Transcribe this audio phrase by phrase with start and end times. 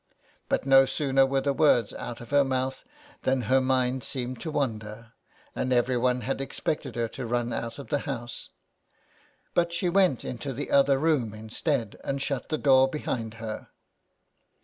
[0.49, 2.83] But no sooner were the words out of her mouth
[3.21, 5.13] than her mind seemed to wander,
[5.55, 8.49] and everyone had expected her to run out of the house.
[9.53, 13.67] But she went into the other room instead, and shut the door behind her.